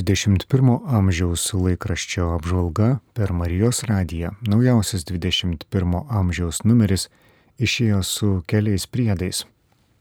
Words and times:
21 0.00 0.80
amžiaus 0.88 1.42
laikraščio 1.52 2.30
apžvalga 2.36 2.98
per 3.12 3.32
Marijos 3.36 3.82
radiją. 3.84 4.30
Naujausias 4.48 5.04
21 5.04 6.00
amžiaus 6.08 6.62
numeris 6.64 7.08
išėjo 7.60 8.00
su 8.02 8.30
keliais 8.48 8.86
priedais. 8.86 9.44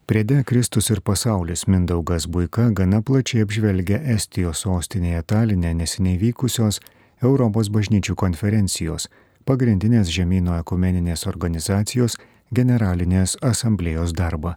Priede 0.10 0.40
Kristus 0.44 0.90
ir 0.90 1.02
pasaulis 1.02 1.68
Mindaugas 1.68 2.26
Buika 2.28 2.70
gana 2.72 3.02
plačiai 3.02 3.44
apžvelgia 3.46 4.00
Estijos 4.16 4.64
sostinėje 4.66 5.22
Talinė 5.34 5.76
neseniai 5.82 6.18
vykusios 6.18 6.80
Europos 7.22 7.70
bažnyčių 7.70 8.16
konferencijos, 8.16 9.10
pagrindinės 9.46 10.10
žemynų 10.16 10.56
ekumeninės 10.64 11.28
organizacijos 11.30 12.18
generalinės 12.56 13.36
asamblėjos 13.46 14.16
darbą. 14.16 14.56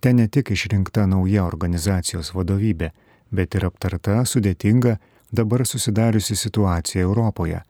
Ten 0.00 0.20
ne 0.20 0.28
tik 0.28 0.52
išrinkta 0.54 1.08
nauja 1.10 1.42
organizacijos 1.48 2.34
vadovybė, 2.36 2.92
bet 3.30 3.54
ir 3.54 3.66
aptarta 3.68 4.22
sudėtinga 4.24 4.96
dabar 5.32 5.66
susidariusi 5.66 6.36
situacija 6.36 7.04
Europoje. 7.04 7.60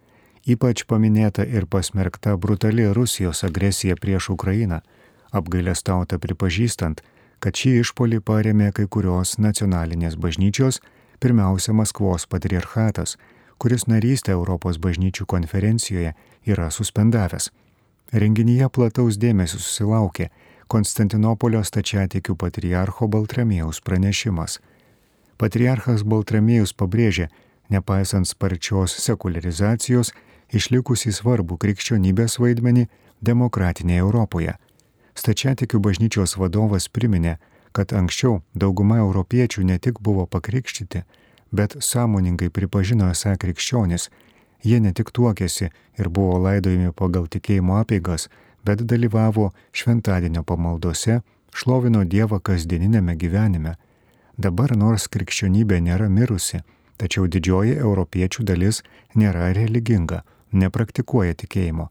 Ypač 0.48 0.84
paminėta 0.88 1.44
ir 1.44 1.66
pasmerkta 1.66 2.36
brutali 2.36 2.86
Rusijos 2.94 3.44
agresija 3.44 3.96
prieš 4.00 4.30
Ukrainą, 4.34 4.80
apgailestauta 5.32 6.18
pripažįstant, 6.18 7.02
kad 7.38 7.54
šį 7.54 7.74
išpolį 7.82 8.20
paremė 8.24 8.70
kai 8.72 8.86
kurios 8.86 9.36
nacionalinės 9.38 10.16
bažnyčios, 10.16 10.80
pirmiausia 11.20 11.74
Maskvos 11.74 12.26
patriarchatas, 12.26 13.18
kuris 13.58 13.86
narystę 13.90 14.32
Europos 14.32 14.78
bažnyčių 14.78 15.26
konferencijoje 15.26 16.14
yra 16.46 16.70
suspendavęs. 16.70 17.50
Renginyje 18.12 18.70
plataus 18.72 19.18
dėmesio 19.18 19.58
susilaukė 19.60 20.30
Konstantinopolio 20.68 21.62
stačiatikių 21.64 22.36
patriarcho 22.36 23.08
Baltramėjaus 23.08 23.82
pranešimas– 23.84 24.58
Patriarchas 25.38 26.02
Baltramėjus 26.02 26.72
pabrėžė, 26.74 27.28
nepaisant 27.70 28.26
sparčios 28.26 28.96
sekularizacijos, 28.98 30.10
išlikusį 30.50 31.12
svarbų 31.14 31.58
krikščionybės 31.62 32.40
vaidmenį 32.42 32.88
demokratinėje 33.22 34.02
Europoje. 34.02 34.56
Stačiatikių 35.14 35.78
bažnyčios 35.84 36.34
vadovas 36.38 36.88
priminė, 36.90 37.36
kad 37.72 37.94
anksčiau 37.94 38.40
dauguma 38.54 38.98
europiečių 38.98 39.62
ne 39.70 39.78
tik 39.78 40.02
buvo 40.02 40.26
pakrikštyti, 40.26 41.04
bet 41.54 41.76
sąmoningai 41.78 42.50
pripažino 42.50 43.10
esą 43.14 43.36
krikščionis. 43.38 44.10
Jie 44.66 44.80
ne 44.82 44.90
tik 44.90 45.12
tuokėsi 45.14 45.70
ir 45.70 46.08
buvo 46.10 46.38
laidojami 46.42 46.90
pagal 46.90 47.28
tikėjimo 47.30 47.78
apeigas, 47.78 48.26
bet 48.66 48.82
dalyvavo 48.82 49.52
šventadienio 49.70 50.42
pamaldose, 50.42 51.20
šlovino 51.54 52.02
Dievą 52.02 52.40
kasdieninėme 52.42 53.14
gyvenime 53.14 53.76
Dabar 54.38 54.70
nors 54.78 55.08
krikščionybė 55.10 55.80
nėra 55.82 56.06
mirusi, 56.06 56.60
tačiau 56.94 57.26
didžioji 57.26 57.72
europiečių 57.82 58.44
dalis 58.46 58.84
nėra 59.18 59.48
religinga, 59.56 60.20
nepraktikuoja 60.52 61.34
tikėjimo. 61.40 61.88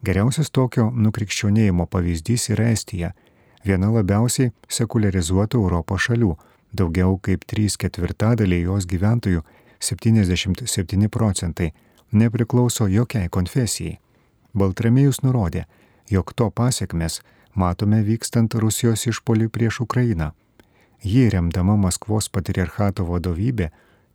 Geriausias 0.00 0.48
tokio 0.48 0.86
nukrikščionėjimo 0.96 1.84
pavyzdys 1.92 2.48
yra 2.54 2.70
Estija, 2.72 3.12
viena 3.68 3.92
labiausiai 3.92 4.54
sekularizuotų 4.78 5.60
Europos 5.60 6.06
šalių, 6.08 6.30
daugiau 6.72 7.18
kaip 7.20 7.44
3 7.44 7.76
ketvirtadaliai 7.84 8.64
jos 8.64 8.88
gyventojų, 8.88 9.44
77 9.84 11.12
procentai, 11.12 11.74
nepriklauso 12.16 12.88
jokiai 12.88 13.28
konfesijai. 13.28 13.98
Baltramėjus 14.56 15.20
nurodė, 15.20 15.68
jog 16.08 16.32
to 16.32 16.48
pasiekmes 16.48 17.20
matome 17.54 18.00
vykstant 18.08 18.56
Rusijos 18.56 19.04
išpolį 19.12 19.52
prieš 19.52 19.84
Ukrainą 19.84 20.32
Ji 21.02 21.30
remdama 21.32 21.76
Maskvos 21.80 22.28
patriarchato 22.28 23.06
vadovybė 23.08 23.70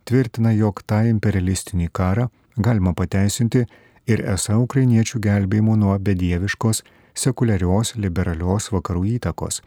tvirtina, 0.06 0.52
jog 0.54 0.82
tą 0.86 1.02
imperialistinį 1.10 1.88
karą 1.92 2.28
galima 2.56 2.92
pateisinti 2.94 3.64
ir 4.06 4.22
esą 4.34 4.60
ukrainiečių 4.62 5.20
gelbėjimu 5.20 5.74
nuo 5.76 5.96
bedieviškos, 5.98 6.82
sekuliarios, 7.14 7.96
liberalios 7.96 8.70
vakarų 8.70 9.04
įtakos. 9.16 9.62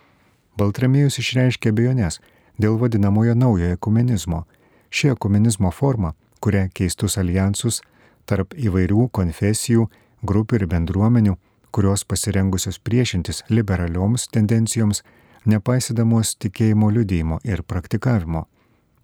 Baltramėjus 0.58 1.20
išreiškė 1.20 1.74
bejonės 1.76 2.20
dėl 2.60 2.80
vadinamojo 2.80 3.36
naujojo 3.36 3.76
ekumenizmo. 3.76 4.46
Ši 4.90 5.14
ekumenizmo 5.14 5.72
forma, 5.72 6.14
kuria 6.40 6.68
keistus 6.74 7.18
alijansus 7.20 7.82
tarp 8.26 8.56
įvairių 8.56 9.10
konfesijų, 9.12 9.90
grupių 10.24 10.62
ir 10.62 10.68
bendruomenių, 10.72 11.36
kurios 11.72 12.06
pasirengusios 12.06 12.80
priešintis 12.80 13.44
liberalioms 13.50 14.28
tendencijoms, 14.34 15.04
nepaisydamos 15.46 16.36
tikėjimo 16.42 16.90
liudėjimo 16.92 17.40
ir 17.44 17.64
praktikavimo. 17.64 18.46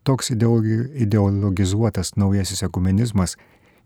Toks 0.04 0.30
ideologizuotas 0.32 2.16
naujasis 2.16 2.64
ekumenizmas 2.64 3.38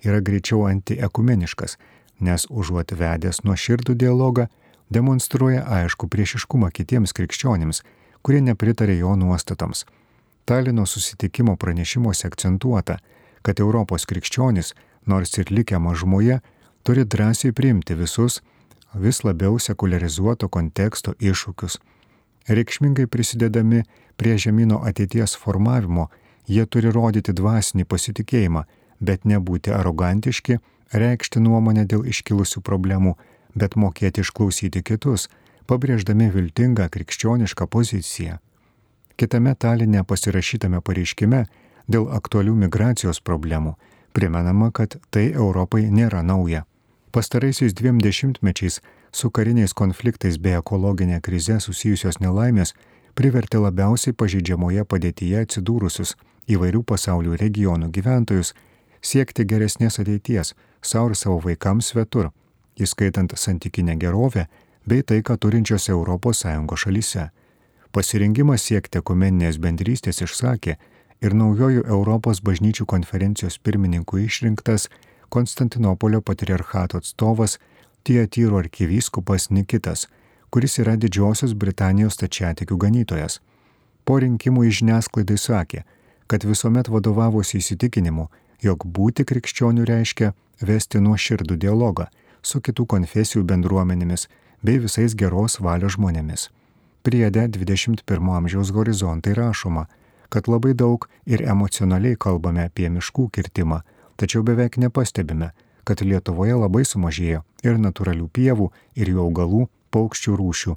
yra 0.03 0.19
greičiau 0.19 0.65
antiekumeniškas, 0.67 1.77
nes 2.19 2.45
užuot 2.49 2.91
vedęs 2.99 3.43
nuo 3.45 3.55
širdų 3.55 3.95
dialogą, 3.95 4.47
demonstruoja 4.89 5.63
aišku 5.79 6.09
priešiškumą 6.11 6.71
kitiems 6.75 7.13
krikščionims, 7.15 7.83
kurie 8.21 8.41
nepritarė 8.43 8.97
jo 8.99 9.15
nuostatoms. 9.15 9.85
Talino 10.45 10.85
susitikimo 10.85 11.55
pranešimuose 11.55 12.27
akcentuota, 12.27 12.97
kad 13.41 13.59
Europos 13.59 14.05
krikščionys, 14.09 14.73
nors 15.05 15.37
ir 15.37 15.51
likę 15.53 15.79
mažumoje, 15.79 16.39
turi 16.83 17.05
drąsiai 17.05 17.53
priimti 17.55 17.95
visus 17.95 18.41
vis 18.95 19.23
labiau 19.23 19.59
sekularizuoto 19.61 20.49
konteksto 20.49 21.13
iššūkius 21.21 21.77
reikšmingai 22.49 23.07
prisidedami 23.07 23.83
prie 24.17 24.35
žemynų 24.41 24.81
ateities 24.89 25.35
formavimo, 25.39 26.09
jie 26.49 26.65
turi 26.65 26.91
rodyti 26.91 27.33
dvasinį 27.35 27.85
pasitikėjimą, 27.85 28.65
bet 28.99 29.25
nebūti 29.29 29.73
arogantiški, 29.75 30.59
reikšti 30.93 31.41
nuomonę 31.45 31.85
dėl 31.85 32.05
iškilusių 32.09 32.61
problemų, 32.65 33.15
bet 33.55 33.77
mokėti 33.77 34.25
išklausyti 34.25 34.83
kitus, 34.83 35.29
pabrėždami 35.69 36.29
viltingą 36.33 36.89
krikščionišką 36.89 37.67
poziciją. 37.69 38.39
Kitame 39.19 39.53
talinė 39.55 40.03
pasirašytame 40.07 40.81
pareiškime 40.81 41.45
dėl 41.87 42.09
aktualių 42.15 42.55
migracijos 42.65 43.21
problemų 43.21 43.75
primenama, 44.13 44.71
kad 44.71 44.97
tai 45.13 45.29
Europai 45.33 45.87
nėra 45.91 46.21
nauja. 46.25 46.65
Pastaraisiais 47.11 47.73
dviem 47.73 47.99
dešimtmečiais 48.01 48.81
su 49.11 49.29
kariniais 49.31 49.73
konfliktais 49.73 50.37
bei 50.37 50.57
ekologinė 50.57 51.19
krize 51.21 51.59
susijusios 51.59 52.19
nelaimės 52.23 52.73
privertė 53.15 53.61
labiausiai 53.63 54.13
pažydžiamoje 54.13 54.85
padėtyje 54.85 55.45
atsidūrusius 55.45 56.15
įvairių 56.49 56.83
pasaulio 56.83 57.37
regionų 57.39 57.91
gyventojus 57.95 58.53
siekti 59.01 59.45
geresnės 59.45 59.99
ateities 59.99 60.53
savo 60.81 61.11
ir 61.11 61.15
savo 61.19 61.39
vaikams 61.43 61.91
svetur, 61.93 62.31
įskaitant 62.79 63.35
santykinę 63.35 63.97
gerovę 63.99 64.47
bei 64.85 65.03
taiką 65.03 65.37
turinčiose 65.37 65.93
ES 65.93 66.45
šalyse. 66.83 67.29
Pasirengimas 67.91 68.61
siekti 68.61 68.99
ekumeninės 69.01 69.57
bendrystės 69.57 70.21
išsakė 70.21 70.77
ir 71.21 71.33
naujojų 71.33 71.85
Europos 71.87 72.41
bažnyčių 72.41 72.85
konferencijos 72.85 73.57
pirmininkų 73.57 74.25
išrinktas 74.25 74.89
Konstantinopolio 75.29 76.21
patriarchato 76.21 76.97
atstovas 76.97 77.59
Tietyro 78.03 78.57
arkivyskupas 78.57 79.49
Nikitas, 79.49 80.07
kuris 80.49 80.79
yra 80.81 80.95
Didžiosios 80.97 81.53
Britanijos 81.53 82.17
tačiatikių 82.17 82.77
ganytojas. 82.77 83.39
Po 84.05 84.17
rinkimų 84.19 84.65
į 84.69 84.75
žiniasklaidai 84.79 85.37
sakė, 85.37 85.83
kad 86.27 86.45
visuomet 86.45 86.89
vadovavosi 86.89 87.59
įsitikinimu, 87.59 88.29
jog 88.61 88.85
būti 88.85 89.25
krikščionių 89.25 89.85
reiškia 89.89 90.33
vesti 90.61 91.01
nuo 91.03 91.17
širdų 91.17 91.57
dialogą 91.59 92.07
su 92.41 92.61
kitų 92.61 92.85
konfesijų 92.93 93.43
bendruomenėmis 93.45 94.27
bei 94.63 94.79
visais 94.79 95.15
geros 95.15 95.59
valios 95.59 95.95
žmonėmis. 95.97 96.49
Priede 97.03 97.47
21 97.47 98.03
amžiaus 98.35 98.73
horizontai 98.75 99.33
rašoma, 99.37 99.87
kad 100.29 100.47
labai 100.47 100.73
daug 100.73 101.07
ir 101.25 101.41
emocionaliai 101.41 102.17
kalbame 102.19 102.65
apie 102.67 102.89
miškų 102.89 103.29
kirtimą, 103.33 103.81
tačiau 104.19 104.43
beveik 104.43 104.77
nepastebime, 104.77 105.51
kad 105.83 106.01
Lietuvoje 106.01 106.55
labai 106.55 106.85
sumažėjo 106.85 107.43
ir 107.63 107.79
natūralių 107.79 108.27
pievų, 108.33 108.69
ir 108.95 109.11
jų 109.13 109.23
augalų, 109.25 109.65
paukščių 109.93 110.35
rūšių. 110.39 110.75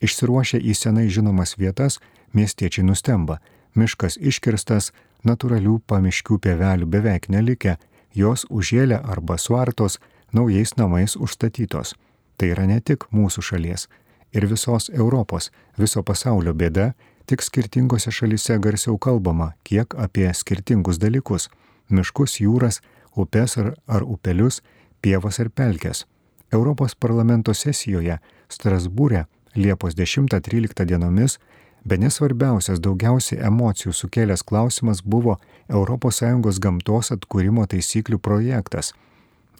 Išsiruošę 0.00 0.60
į 0.60 0.74
senai 0.74 1.08
žinomas 1.12 1.56
vietas, 1.60 2.00
miestiečiai 2.32 2.86
nustemba, 2.86 3.40
miškas 3.74 4.16
iškirstas, 4.16 4.92
natūralių 5.24 5.80
pamiškių 5.86 6.38
pievelių 6.44 6.88
beveik 6.88 7.28
nelikę, 7.28 7.76
jos 8.14 8.46
užėlė 8.50 9.00
arba 9.04 9.36
suartos, 9.38 9.98
naujais 10.32 10.76
namais 10.76 11.16
užstatytos. 11.16 11.94
Tai 12.36 12.54
yra 12.54 12.66
ne 12.66 12.80
tik 12.80 13.04
mūsų 13.12 13.44
šalies 13.44 13.88
ir 14.32 14.46
visos 14.46 14.90
Europos, 14.90 15.50
viso 15.76 16.02
pasaulio 16.02 16.54
bėda, 16.54 16.92
tik 17.26 17.42
skirtingose 17.42 18.12
šalise 18.14 18.58
garsiau 18.58 18.98
kalbama 18.98 19.52
kiek 19.64 19.94
apie 19.98 20.30
skirtingus 20.34 20.98
dalykus- 20.98 21.50
miškus, 21.94 22.40
jūras, 22.40 22.80
upes 23.20 23.58
ar, 23.58 23.74
ar 23.86 24.02
upelius, 24.02 24.62
pievas 25.00 25.40
ar 25.40 25.50
pelkes. 25.50 26.06
Europos 26.52 26.94
parlamento 26.94 27.54
sesijoje 27.54 28.18
Strasbūrė 28.50 29.26
Liepos 29.54 29.94
10-13 29.98 30.86
dienomis 30.86 31.38
Be 31.84 31.96
nesvarbiausias 31.96 32.80
daugiausiai 32.84 33.40
emocijų 33.48 33.94
sukėlęs 33.96 34.42
klausimas 34.44 35.00
buvo 35.00 35.38
ES 35.68 36.58
gamtos 36.60 37.10
atkūrimo 37.14 37.64
taisyklių 37.66 38.18
projektas. 38.18 38.92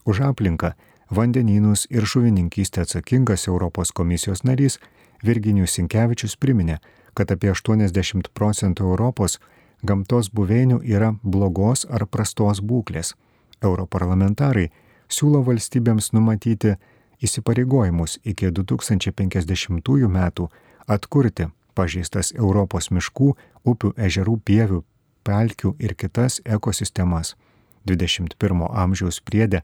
Už 0.04 0.20
aplinką, 0.20 0.74
vandenynus 1.10 1.86
ir 1.90 2.04
žuvininkystę 2.04 2.82
atsakingas 2.82 3.48
Europos 3.48 3.92
komisijos 3.92 4.44
narys 4.44 4.78
Virginijus 5.24 5.78
Sinkevičius 5.78 6.36
priminė, 6.36 6.78
kad 7.14 7.30
apie 7.32 7.50
80 7.50 8.28
procentų 8.34 8.84
Europos 8.84 9.38
gamtos 9.82 10.28
buveinių 10.28 10.82
yra 10.84 11.14
blogos 11.22 11.86
ar 11.88 12.06
prastos 12.06 12.60
būklės. 12.60 13.14
Europarlamentarai 13.62 14.68
siūlo 15.10 15.42
valstybėms 15.46 16.12
numatyti 16.16 16.76
įsipareigojimus 17.20 18.18
iki 18.24 18.50
2050 18.56 20.08
metų 20.08 20.48
atkurti 20.86 21.50
pažeistas 21.74 22.32
Europos 22.36 22.90
miškų, 22.90 23.34
upių, 23.64 23.92
ežerų, 23.96 24.38
pievių, 24.44 24.82
pelkių 25.24 25.74
ir 25.78 25.94
kitas 25.94 26.40
ekosistemas. 26.44 27.36
21 27.88 28.66
amžiaus 28.68 29.20
priedė 29.24 29.62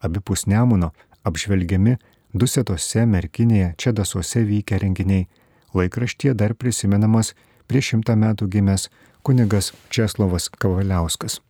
abipus 0.00 0.46
Nemuno 0.46 0.92
apžvelgiami 1.24 1.98
Dusetose, 2.34 3.04
Merkinėje, 3.06 3.74
Čedasuose 3.80 4.44
vykę 4.44 4.78
renginiai. 4.80 5.28
Laikraštie 5.76 6.34
dar 6.34 6.54
prisimenamas 6.54 7.34
prieš 7.68 7.94
šimtą 7.94 8.16
metų 8.16 8.48
gimęs 8.52 8.88
kunigas 9.24 9.72
Česlovas 9.92 10.48
Kavaliauskas. 10.48 11.40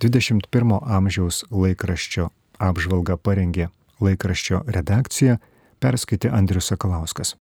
21 0.00 0.78
amžiaus 0.80 1.42
laikraščio 1.52 2.30
apžvalgą 2.56 3.18
parengė 3.20 3.66
laikraščio 4.00 4.62
redakcija, 4.72 5.36
perskaitė 5.80 6.30
Andrius 6.32 6.70
Sakalauskas. 6.72 7.34